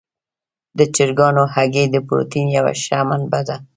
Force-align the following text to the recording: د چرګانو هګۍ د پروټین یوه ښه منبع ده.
د 0.77 0.79
چرګانو 0.95 1.43
هګۍ 1.55 1.85
د 1.91 1.95
پروټین 2.07 2.47
یوه 2.57 2.73
ښه 2.81 2.99
منبع 3.09 3.41
ده. 3.47 3.57